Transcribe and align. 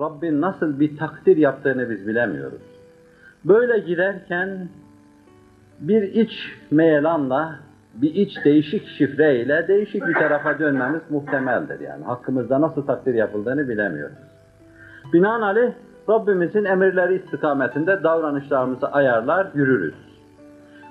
Rabbin 0.00 0.40
nasıl 0.40 0.80
bir 0.80 0.96
takdir 0.96 1.36
yaptığını 1.36 1.90
biz 1.90 2.06
bilemiyoruz. 2.06 2.62
Böyle 3.44 3.78
giderken 3.78 4.68
bir 5.80 6.02
iç 6.02 6.32
meyelanla, 6.70 7.54
bir 7.94 8.14
iç 8.14 8.44
değişik 8.44 8.86
şifreyle 8.86 9.68
değişik 9.68 10.06
bir 10.06 10.14
tarafa 10.14 10.58
dönmemiz 10.58 11.02
muhtemeldir 11.10 11.80
yani. 11.80 12.04
Hakkımızda 12.04 12.60
nasıl 12.60 12.86
takdir 12.86 13.14
yapıldığını 13.14 13.68
bilemiyoruz. 13.68 14.16
Binaenaleyh 15.12 15.72
Rabbimizin 16.08 16.64
emirleri 16.64 17.14
istikametinde 17.14 18.02
davranışlarımızı 18.02 18.88
ayarlar, 18.88 19.46
yürürüz. 19.54 19.94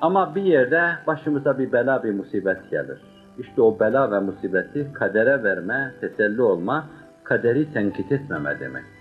Ama 0.02 0.36
bir 0.36 0.44
yerde 0.44 0.84
başımıza 1.07 1.60
bir 1.60 1.71
bela, 1.71 2.04
bir 2.04 2.12
musibet 2.12 2.71
gelir. 2.71 3.02
İşte 3.38 3.62
o 3.62 3.80
bela 3.80 4.12
ve 4.12 4.20
musibeti 4.20 4.94
kadere 4.94 5.44
verme, 5.44 5.94
teselli 6.02 6.41
olma, 6.41 6.85
kaderi 7.23 7.73
tenkit 7.73 8.12
etmeme 8.12 8.60
demektir. 8.60 8.98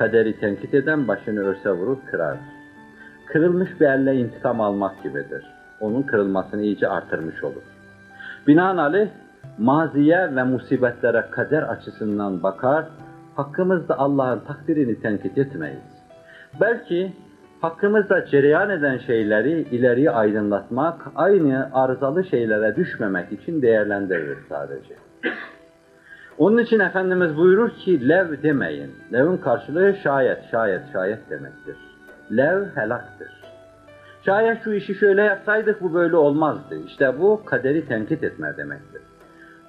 Kaderi 0.00 0.40
tenkit 0.40 0.74
eden 0.74 1.08
başını 1.08 1.40
örse 1.40 1.70
vurur, 1.70 1.98
kırar. 2.10 2.36
Kırılmış 3.26 3.80
bir 3.80 3.86
elle 3.86 4.14
intikam 4.14 4.60
almak 4.60 5.02
gibidir. 5.02 5.44
Onun 5.80 6.02
kırılmasını 6.02 6.62
iyice 6.62 6.88
artırmış 6.88 7.44
olur. 7.44 7.62
Binaenaleyh 8.46 9.08
maziye 9.58 10.36
ve 10.36 10.42
musibetlere 10.42 11.24
kader 11.30 11.62
açısından 11.62 12.42
bakar, 12.42 12.84
hakkımızda 13.36 13.98
Allah'ın 13.98 14.40
takdirini 14.40 15.00
tenkit 15.00 15.38
etmeyiz. 15.38 16.02
Belki 16.60 17.12
hakkımızda 17.60 18.26
cereyan 18.26 18.70
eden 18.70 18.98
şeyleri 18.98 19.60
ileriye 19.60 20.10
aydınlatmak, 20.10 21.06
aynı 21.14 21.70
arızalı 21.72 22.24
şeylere 22.24 22.76
düşmemek 22.76 23.32
için 23.32 23.62
değerlendiririz 23.62 24.38
sadece. 24.48 24.94
Onun 26.40 26.58
için 26.58 26.80
Efendimiz 26.80 27.36
buyurur 27.36 27.70
ki 27.70 28.08
lev 28.08 28.42
demeyin. 28.42 28.94
Lev'in 29.12 29.36
karşılığı 29.36 29.94
şayet, 30.02 30.50
şayet, 30.50 30.82
şayet 30.92 31.30
demektir. 31.30 31.76
Lev 32.36 32.64
helaktır. 32.74 33.28
Şayet 34.26 34.64
şu 34.64 34.72
işi 34.72 34.94
şöyle 34.94 35.22
yapsaydık 35.22 35.82
bu 35.82 35.94
böyle 35.94 36.16
olmazdı. 36.16 36.76
İşte 36.86 37.20
bu 37.20 37.44
kaderi 37.44 37.88
tenkit 37.88 38.24
etme 38.24 38.56
demektir. 38.56 39.02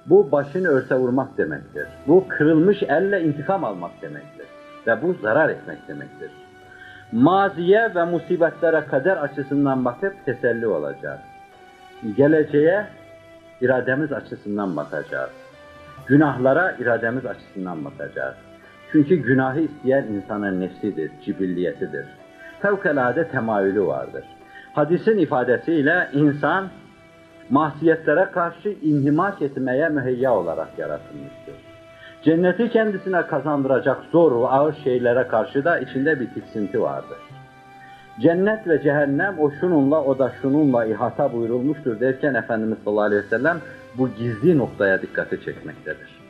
Bu 0.06 0.32
başını 0.32 0.68
örse 0.68 0.94
vurmak 0.94 1.38
demektir. 1.38 1.86
Bu 2.06 2.28
kırılmış 2.28 2.82
elle 2.82 3.22
intikam 3.22 3.64
almak 3.64 4.02
demektir. 4.02 4.46
Ve 4.86 5.02
bu 5.02 5.14
zarar 5.22 5.48
etmek 5.48 5.88
demektir. 5.88 6.30
Maziye 7.12 7.94
ve 7.94 8.04
musibetlere 8.04 8.86
kader 8.90 9.16
açısından 9.16 9.84
bakıp 9.84 10.24
teselli 10.24 10.66
olacağız. 10.66 11.20
Geleceğe 12.16 12.86
irademiz 13.60 14.12
açısından 14.12 14.76
bakacağız. 14.76 15.41
Günahlara 16.06 16.76
irademiz 16.78 17.26
açısından 17.26 17.84
bakacağız. 17.84 18.34
Çünkü 18.92 19.16
günahı 19.16 19.60
isteyen 19.60 20.04
insanın 20.04 20.60
nefsidir, 20.60 21.10
cibilliyetidir. 21.24 22.06
Fevkalade 22.62 23.28
temayülü 23.28 23.86
vardır. 23.86 24.24
Hadisin 24.72 25.18
ifadesiyle 25.18 26.08
insan 26.12 26.68
mahsiyetlere 27.50 28.24
karşı 28.24 28.68
inhimak 28.68 29.42
etmeye 29.42 29.88
müheyya 29.88 30.34
olarak 30.34 30.78
yaratılmıştır. 30.78 31.54
Cenneti 32.22 32.70
kendisine 32.70 33.26
kazandıracak 33.26 33.98
zor 34.12 34.42
ve 34.42 34.46
ağır 34.46 34.74
şeylere 34.84 35.26
karşı 35.28 35.64
da 35.64 35.78
içinde 35.78 36.20
bir 36.20 36.30
tiksinti 36.30 36.82
vardır. 36.82 37.18
Cennet 38.20 38.68
ve 38.68 38.82
cehennem 38.82 39.38
o 39.38 39.50
şununla 39.50 40.04
o 40.04 40.18
da 40.18 40.32
şununla 40.42 40.84
ihata 40.86 41.32
buyurulmuştur 41.32 42.00
derken 42.00 42.34
Efendimiz 42.34 42.78
sallallahu 42.84 43.04
aleyhi 43.04 43.22
ve 43.24 43.28
sellem 43.28 43.60
bu 43.98 44.08
gizli 44.08 44.58
noktaya 44.58 45.02
dikkati 45.02 45.44
çekmektedir. 45.44 46.22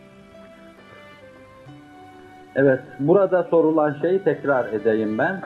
Evet, 2.55 2.81
burada 2.99 3.43
sorulan 3.43 3.97
şeyi 4.01 4.25
tekrar 4.25 4.73
edeyim 4.73 5.19
ben. 5.19 5.41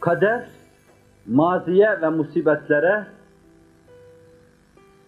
Kader, 0.00 0.44
maziye 1.26 2.00
ve 2.02 2.08
musibetlere 2.08 3.06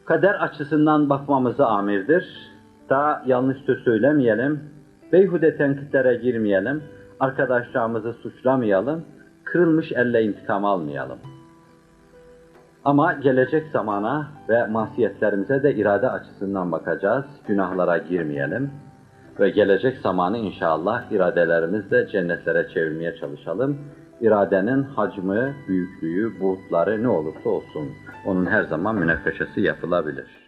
kader 0.05 0.35
açısından 0.35 1.11
bakmamızı 1.11 1.67
amirdir. 1.67 2.53
Daha 2.91 3.23
yanlış 3.27 3.59
söz 3.59 3.85
söylemeyelim, 3.85 4.61
beyhude 5.13 5.57
tenkitlere 5.57 6.15
girmeyelim, 6.15 6.83
arkadaşlarımızı 7.21 8.13
suçlamayalım, 8.13 9.05
kırılmış 9.45 9.93
elle 9.93 10.23
intikam 10.23 10.65
almayalım. 10.65 11.19
Ama 12.87 13.13
gelecek 13.13 13.69
zamana 13.73 14.29
ve 14.49 14.67
masiyetlerimize 14.67 15.63
de 15.63 15.75
irade 15.75 16.11
açısından 16.11 16.73
bakacağız, 16.73 17.25
günahlara 17.47 17.99
girmeyelim 17.99 18.71
ve 19.41 19.51
gelecek 19.51 19.99
zamanı 19.99 20.39
inşallah 20.39 21.13
iradelerimizle 21.13 22.09
cennetlere 22.09 22.69
çevirmeye 22.69 23.17
çalışalım. 23.17 23.79
İradenin 24.21 24.83
hacmi, 24.83 25.55
büyüklüğü, 25.69 26.41
buğutları 26.41 27.03
ne 27.03 27.09
olursa 27.09 27.49
olsun 27.49 27.89
onun 28.27 28.47
her 28.47 28.63
zaman 28.63 28.95
münakaşası 28.95 29.61
yapılabilir. 29.61 30.46